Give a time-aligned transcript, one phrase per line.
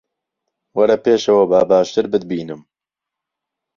[0.75, 2.61] وەرە پێشەوە، با باشتر بتبینم